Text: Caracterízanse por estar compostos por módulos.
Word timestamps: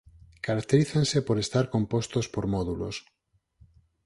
Caracterízanse 0.45 1.17
por 1.27 1.37
estar 1.45 1.65
compostos 1.75 2.25
por 2.33 2.45
módulos. 2.55 2.95